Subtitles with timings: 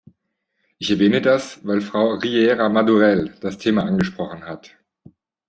[0.79, 4.75] Ich erwähne das, weil Frau Riera Madurell das Thema angesprochen hat.